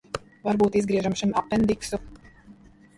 [0.47, 2.05] Varbūt izgriežam šim apendiksu?